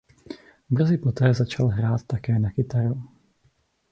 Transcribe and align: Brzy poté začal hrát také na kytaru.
Brzy 0.69 0.97
poté 0.97 1.33
začal 1.33 1.67
hrát 1.67 2.05
také 2.07 2.39
na 2.39 2.49
kytaru. 2.51 3.03